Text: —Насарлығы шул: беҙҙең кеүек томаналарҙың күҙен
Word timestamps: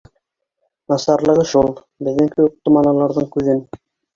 —Насарлығы 0.93 1.45
шул: 1.51 1.69
беҙҙең 2.09 2.35
кеүек 2.35 2.59
томаналарҙың 2.71 3.33
күҙен 3.37 3.63